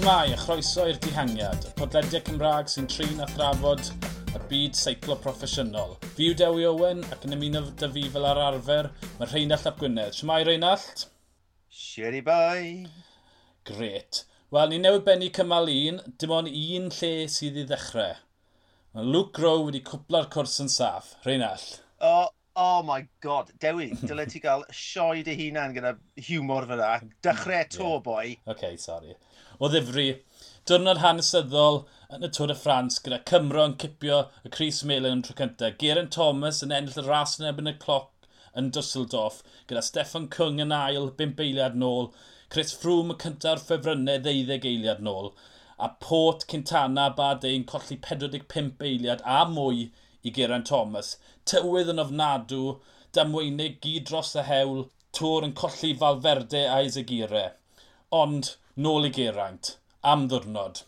[0.00, 3.90] Shmai a chroeso i'r dihangiad, y podlediau Cymraeg sy'n trin a thrafod
[4.32, 5.92] y byd seiclo proffesiynol.
[6.16, 9.76] Fi yw Dewi Owen ac yn ymuno dy fi fel ar arfer, mae Rheinald Ap
[9.82, 10.16] Gwynedd.
[10.16, 11.04] Shmai Rheinald?
[11.68, 12.86] Sherry bai.
[13.68, 14.24] Gret.
[14.48, 18.16] Wel, ni newid benni cymal un, dim ond un lle sydd i ddechrau.
[18.96, 21.12] Mae Luke Rowe wedi cwpla'r cwrs yn saff.
[21.28, 21.82] Rheinald.
[22.00, 25.98] Oh, oh my god, Dewi, dyle ti gael sioed dy hunan gyda
[26.30, 26.94] humor fyna.
[27.20, 28.06] Dechrau to, yeah.
[28.08, 28.38] boi.
[28.48, 29.20] okay, sorry
[29.60, 30.04] o ddifri.
[30.68, 31.82] Diwrnod hanesyddol
[32.16, 35.74] yn y Tôr y Ffrans gyda Cymro yn cipio y Cris Melin yn tro cyntaf.
[35.82, 38.08] Geraint Thomas yn ennill y ras yn ebyn y cloc
[38.62, 42.08] yn Dusseldorf gyda Stefan Cwng yn ail, 5 eiliad nôl.
[42.54, 45.30] Chris Froome y cyntaf ffefrynnau 12 eiliad nôl.
[45.76, 49.90] A Port, Cintana a Badein colli 45 eiliad a mwy
[50.24, 51.14] i Geraint Thomas.
[51.52, 52.64] Tywydd yn ofnadw,
[53.16, 54.86] damweinig gyd dros y hewl,
[55.20, 57.50] tŵr yn colli Falferde a Isegire.
[58.18, 59.68] Ond nôl i Geraint
[60.12, 60.80] am ddwrnod.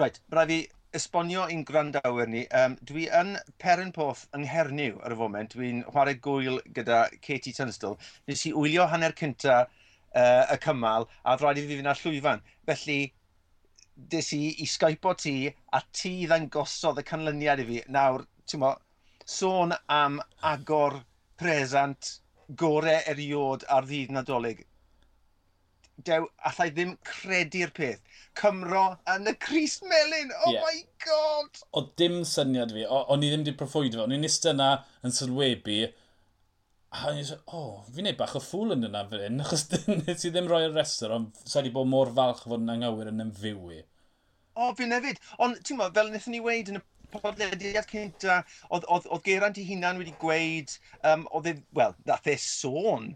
[0.00, 0.56] Reit, rhaid fi
[0.96, 2.46] esbonio i'n gwrandawyr ni.
[2.56, 5.52] Um, dwi yn Peren Poth yng Nghernyw ar y foment.
[5.52, 7.98] Dwi'n chwarae gwyl gyda Katie Tunstall.
[8.30, 12.42] Nes i wylio hanner cynta uh, y cymal a rhaid i fi fynd ar llwyfan.
[12.70, 12.98] Felly,
[14.16, 17.84] des i i skypo ti a ti ddangosodd y canlyniad i fi.
[17.92, 18.72] Nawr, ti'n mo,
[19.36, 20.16] sôn am
[20.56, 21.02] agor
[21.36, 22.14] presant
[22.64, 24.64] gore eriod ar ddydd nadolig
[26.08, 28.02] dew, allai ddim credu'r peth.
[28.38, 30.62] Cymro yn y Cris Melin, oh yeah.
[30.64, 31.62] my god!
[31.76, 34.70] O dim syniad fi, o'n i ddim wedi proffwydo fe, o'n i'n ista yna
[35.04, 35.80] yn sylwebu,
[36.92, 39.42] a o'n i'n dweud, o, oh, fi'n neud bach o ffwl yn yna fan hyn,
[39.44, 39.66] achos
[40.02, 43.26] nes i ddim roi'r restr, ond sa'i wedi bod mor falch fod yn anghywir yn
[43.26, 43.82] ymfywi.
[44.52, 48.88] O, fi'n hefyd, ond ti'n mo, fel wnaethon ni weid yn y podlediad cynta, oedd,
[48.88, 50.72] oedd, oedd Geraint ei hunan wedi gweud,
[51.08, 53.12] um, oedd, e, wel, nath e sôn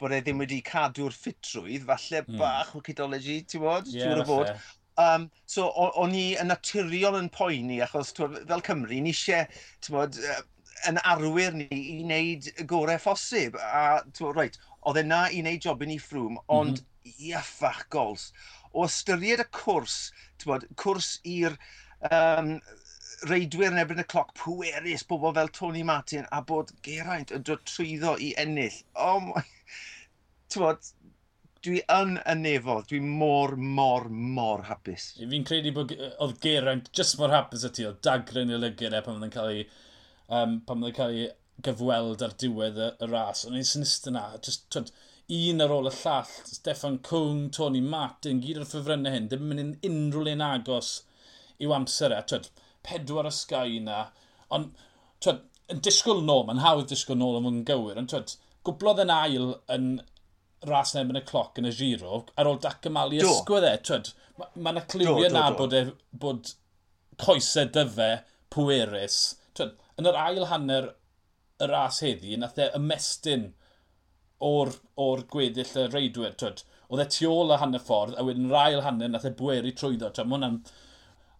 [0.00, 2.36] bod e ddim wedi cadw'r ffitrwydd, falle mm.
[2.40, 3.88] bach o cydology, ti'n bod?
[3.92, 4.52] Yeah, Dwi'n bod.
[4.98, 9.46] Um, so, o'n i yn naturiol yn poeni, achos twod, fel Cymru, ni eisiau,
[9.84, 10.18] ti'n bod,
[10.90, 13.58] yn arwyr ni i wneud y gorau ffosib.
[13.62, 17.14] A, ti'n bod, reit, oedd e na i wneud jobyn i ffrwm, ond mm -hmm.
[17.30, 18.30] iaffach gols.
[18.72, 20.00] O ystyried y cwrs,
[20.38, 21.54] ti'n bod, cwrs i'r
[22.10, 22.56] um,
[23.30, 27.62] reidwyr yn ebyn y cloc pwerus, bobl fel Tony Martin, a bod Geraint yn dod
[27.70, 28.82] trwyddo i ennill.
[28.94, 29.46] Oh my
[30.52, 30.92] Tywod,
[31.66, 35.10] dwi yn y nefodd, dwi mor, mor, mor hapus.
[35.18, 39.02] Fi'n credu bod oedd Geraint jyst mor hapus y ti, oedd dagren i lygyr e
[39.04, 39.66] pan oedd yn cael ei,
[40.28, 41.28] um, pan oedd yn cael ei
[41.66, 43.44] gyfweld ar diwedd y, y ras.
[43.48, 44.92] Ond i'n synist yna, just, twyd,
[45.38, 49.58] un ar ôl y llall, Stefan Cwng, Tony Martin, gyd o'r ffefrynnau hyn, ddim yn
[49.60, 50.92] mynd unrhyw le'n agos
[51.58, 52.20] i'w amser e.
[52.30, 52.48] Twyd,
[52.86, 54.04] pedwar y Sky yna,
[54.54, 54.70] ond
[55.24, 59.12] twyd, yn disgwyl nôl, mae'n hawdd disgwyl nôl am yn gywir, ond twyd, gwblodd yn
[59.14, 59.90] ail yn
[60.66, 63.74] ras yn y cloc yn y giro ar ôl dac Dacamali ysgwyd e.
[63.86, 66.52] Twyd, mae yna cliwio na bod, e, bod
[67.22, 68.08] coesau dyfe
[68.54, 69.20] pwerus.
[69.58, 70.90] Twyd, yn yr ail hanner
[71.62, 73.52] y ras heddi, nath e ymestyn
[74.44, 76.34] o'r, or gweddill y reidwyr.
[76.38, 79.34] Twyd, oedd e tu ôl y hanner ffordd, a wedyn yr ail hanner nath e
[79.38, 80.10] bweru trwyddo.
[80.14, 80.60] Twyd, mae hwnna'n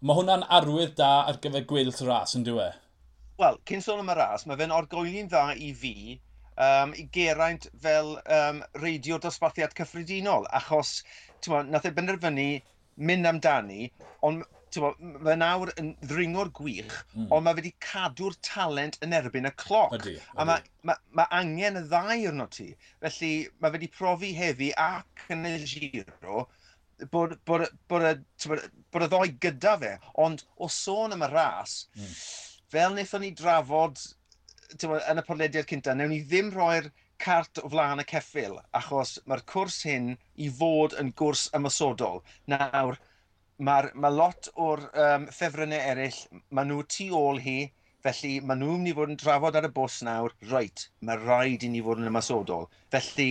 [0.00, 2.70] ma hwnna arwydd da ar gyfer gweddill y ras, yn diwe?
[3.38, 5.94] Wel, cyn sôn am y ras, mae fe'n orgoeli'n dda i fi
[6.66, 10.98] um, i Geraint fel um, reidio dosbarthiad cyffredinol achos
[11.44, 12.48] t'mod nath e benderfynu
[13.08, 13.90] mynd amdani
[14.26, 14.46] ond
[14.76, 16.94] mae nawr yn ddringo'r gwych...
[17.14, 17.28] mm.
[17.32, 19.94] ond mae wedi cadw'r talent yn erbyn y cloc.
[19.96, 20.26] Ydy, ydy.
[20.36, 22.68] A mae ma' ma' angen y ddau arno ti
[23.04, 23.32] felly
[23.62, 26.44] mae wedi profi heddi ac yn y Giro
[27.12, 28.04] bod bod bod,
[28.44, 29.94] bod bod y ddoi gyda fe
[30.26, 31.80] ond o sôn am y ras...
[31.96, 32.14] mm.
[32.68, 34.02] ...fel wnaethon ni drafod
[34.76, 36.90] tywa, yn y podlediad cynta, newn ni ddim rhoi'r
[37.22, 42.22] cart o flaen y ceffil, achos mae'r cwrs hyn i fod yn gwrs ymosodol.
[42.52, 42.98] Nawr,
[43.58, 46.20] mae ma lot o'r um, ffefrynnau eraill,
[46.54, 47.58] maen nhw tu ôl hi,
[48.06, 51.66] felly maen nhw'n mynd i fod yn drafod ar y bws nawr, reit, mae rhaid
[51.66, 52.68] i ni fod yn ymosodol.
[52.94, 53.30] Felly,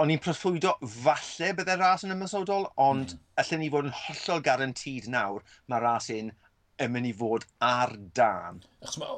[0.00, 3.24] o'n i'n proffwydo falle byddai'r ras yn ymosodol, ond mm.
[3.42, 6.32] allan ni fod yn hollol garantid nawr, mae'r ras hyn
[6.80, 8.62] yn mynd i fod ar dan.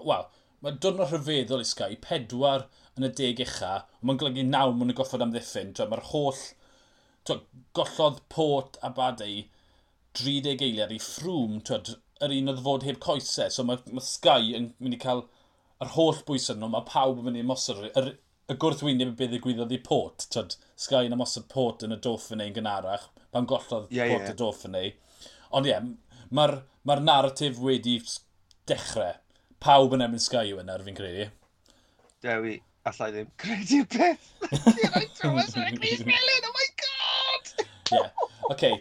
[0.03, 0.27] Wel,
[0.63, 1.97] mae diwrnod rhyfeddol i Sky.
[2.03, 2.69] Pedwar
[2.99, 3.73] yn y deg ucha.
[4.03, 5.75] Mae'n golygu naw mwyn y goffod am ddiffyn.
[5.79, 6.43] Mae'r holl...
[7.23, 7.37] Twa,
[7.79, 9.45] gollodd pot a badau
[10.19, 11.61] 30 eiliad i ffrwm.
[11.67, 11.93] Twyd,
[12.23, 13.53] yr un oedd fod heb coesau.
[13.55, 15.25] So mae, mae Sky yn mynd i cael
[15.83, 16.71] yr holl bwysau nhw.
[16.73, 17.85] Mae pawb yn mynd i ymosod.
[17.91, 18.15] yr,
[18.51, 20.27] y gwrthwyneb y bydd y gwyddoedd i pot.
[20.35, 23.09] Twyd, Sky yn amosod pot yn y Dauphiné yn gynarach.
[23.35, 24.35] Pan gollodd yeah, pot yeah.
[24.35, 24.85] y Dauphiné.
[25.55, 25.87] Ond ie, yeah,
[26.35, 26.59] mae'r
[26.89, 27.99] ma, narratif wedi
[28.69, 29.15] dechrau
[29.63, 31.29] pawb yn emyn Sky yw yna, fi'n credu.
[32.23, 32.57] Dewi,
[32.89, 34.29] allai ddim credu'r peth.
[34.81, 37.67] Geraint Thomas yn Chris Mellon, oh my god!
[37.93, 38.09] yeah,
[38.51, 38.79] okay.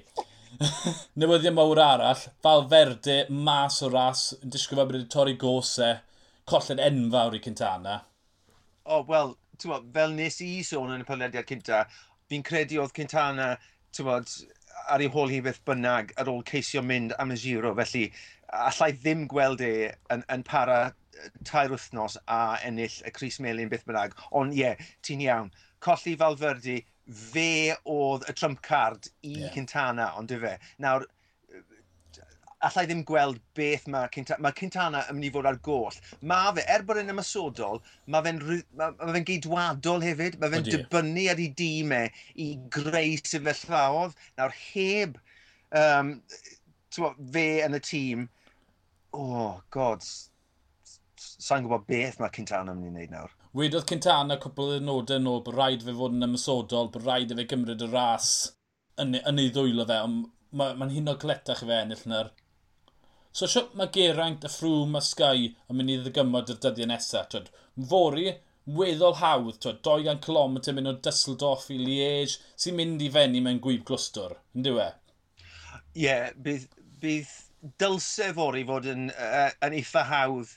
[1.19, 5.91] Newyddion mawr arall, Falferde mas o ras, yn disgwyl fel bod wedi torri gose,
[6.49, 7.99] colled enfawr i Cintana.
[8.85, 9.35] O, oh, wel,
[9.93, 11.83] fel nes i sôn yn y podlediad cynta,
[12.29, 13.53] fi'n credu oedd Cintana,
[13.93, 14.09] ti'n
[14.91, 18.07] ar ei hôl hi beth bynnag ar ôl ceisio mynd am y giro, felly
[18.51, 19.73] allai ddim gweld e
[20.13, 20.79] yn, yn para
[21.47, 24.15] tair wythnos a ennill y Cris Melin beth bynnag.
[24.37, 25.51] Ond ie, yeah, ti'n iawn.
[25.81, 26.81] Colli Falferdi,
[27.31, 29.53] fe oedd y trump card i yeah.
[29.55, 30.53] Cintana, ond dy fe.
[30.83, 31.07] Nawr,
[32.61, 35.97] allai ddim gweld beth mae Cintana, mae Cintana yn mynd i fod ar goll.
[36.29, 37.81] Mae fe, er bod yn ymasodol,
[38.11, 38.41] mae fe'n
[38.77, 42.03] ma, ma fe geidwadol hefyd, mae fe'n dibynnu ar ei dîm e
[42.45, 44.13] i greu sefyllfaodd.
[44.37, 45.17] Nawr heb
[45.81, 46.13] um,
[46.93, 48.29] twa, fe yn y tîm,
[49.13, 50.05] oh, god,
[51.21, 53.33] sa'n gwybod beth mae Cintana mynd i wneud nawr.
[53.57, 57.33] Wedodd Cintana cwpl o ddynodau yn ôl bod rhaid fe fod yn ymysodol, bod rhaid
[57.33, 58.29] i fe gymryd y ras
[59.03, 62.31] yn, yn ei ddwylo fe, ond mae'n ma, hyn o gletach i fe ennill na'r...
[63.35, 67.29] So sio, mae Geraint, y ffrwm a Sky yn mynd i ddygymod y dyddiau nesaf.
[67.31, 67.51] Twyd,
[67.91, 68.25] fori,
[68.79, 73.61] weddol hawdd, twyd, 200 km mynd o Dusseldorf i Liege, sy'n mynd i fenni mewn
[73.63, 74.89] gwyb glwstwr, yn diwe?
[75.39, 76.67] Ie, yeah, bydd,
[77.03, 77.31] bydd
[77.81, 80.53] dylse fori fod yn, uh, yn eitha hawdd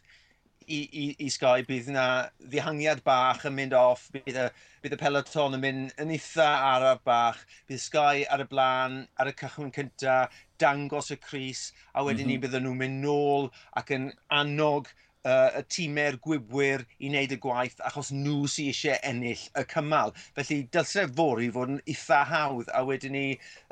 [0.67, 2.07] i, i, i Sky, bydd yna
[2.41, 4.47] ddihangiad bach yn mynd off, bydd y,
[4.85, 9.31] bydd y peloton yn mynd yn eitha araf bach, bydd Sky ar y blaen, ar
[9.31, 10.19] y cychwyn cynta,
[10.61, 12.33] dangos y Cris, a wedyn mm -hmm.
[12.33, 12.45] ni mhm.
[12.47, 14.11] bydden nhw'n mynd nôl ac yn
[14.41, 14.89] annog
[15.25, 20.15] uh, y tîmau'r gwybwyr i wneud y gwaith achos nhw sy'n eisiau ennill y cymal.
[20.37, 23.25] Felly dylse fori fod yn eitha hawdd a wedyn ni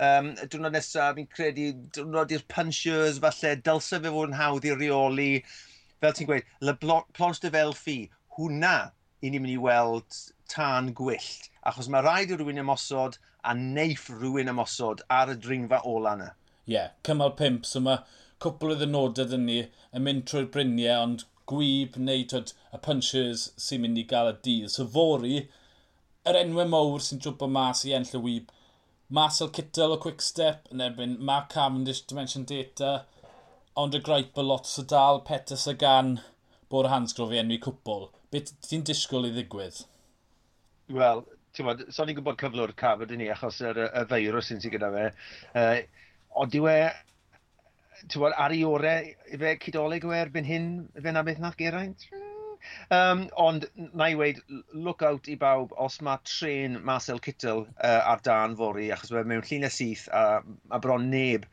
[0.09, 4.75] um, diwrnod nesaf fi'n credu diwrnod i'r punchers falle dylse fe fod yn hawdd i
[4.77, 5.31] reoli
[6.03, 7.99] fel ti'n gweud, le plons de fel ffi,
[8.37, 8.77] hwnna
[9.23, 10.17] i ni'n mynd i weld
[10.51, 11.51] tân gwyllt.
[11.69, 16.33] Achos mae rhaid i rhywun ymosod a neiff rhywun ymosod ar y dringfa ola yna.
[16.67, 18.03] Ie, yeah, cymal 5, so mae
[18.43, 19.61] cwpl o ddynodau dyn ni
[19.95, 24.35] yn mynd trwy'r briniau, ond gwyb neu twyd, y punches sy'n mynd i gael y
[24.49, 24.73] dydd.
[24.75, 25.45] So fori,
[26.29, 28.53] yr enwau mawr sy'n jwmpo mas i enll y wyb.
[29.13, 33.03] Marcel Kittel o Quickstep yn erbyn Mark Cavendish Dimension Data
[33.83, 36.15] ond y graip o lot o dal Peter Sagan
[36.73, 38.09] bod Hansgrof i enwi cwpl.
[38.33, 39.83] Beth ti'n disgwyl i ddigwydd?
[40.97, 44.75] Wel, ti'n bod, so ni'n gwybod cyflwr Cavendish ni achos y, y feirws sy'n sy'n
[44.77, 45.07] gyda fe.
[45.53, 45.79] Uh,
[46.41, 46.77] ond diwe
[48.09, 49.13] tywod, ar ei orau,
[49.45, 50.69] fe cydolig o e erbyn hyn,
[50.99, 52.09] fe na beth nath Geraint?
[52.95, 54.39] Um, ond na i weid,
[54.73, 59.27] look out i bawb os mae tren Marcel Kittel uh, ar dan fori, achos mae
[59.27, 60.25] mewn llinau syth a,
[60.71, 61.49] a bron neb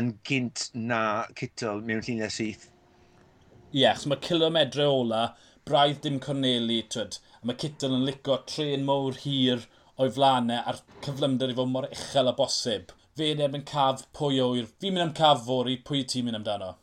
[0.00, 1.00] yn gynt na
[1.40, 2.68] Cytl mewn llinau syth.
[2.68, 5.22] Ie, yeah, achos mae kilometre ola,
[5.68, 9.66] braidd dim Corneli, twyd, mae Cytl yn licio tren mowr hir
[10.00, 14.40] o'i flanau a'r cyflymder i fod mor uchel a bosib fe yn erbyn caf pwy
[14.44, 14.68] o yw'r...
[14.80, 16.74] Fi'n mynd am caf fori, pwy ti'n mynd amdano?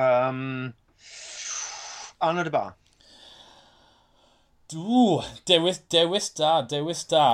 [0.00, 0.42] Um,
[2.20, 2.66] Arnold y ba.
[4.70, 7.30] Dw, dewis, dewis da, dewis da.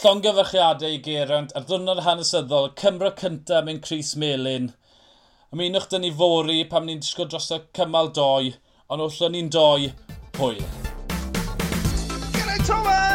[0.00, 4.70] llongyfarchiadau i Geraint ar ddwrnod hanesyddol, Cymro cynta mewn Cris Melin.
[5.52, 8.54] Ymunwch dyn ni fori pam ni'n disgwyl dros y cymal doi,
[8.88, 9.90] ond wrth ni'n doi,
[10.38, 10.79] hwyl.
[12.62, 13.09] Thomas!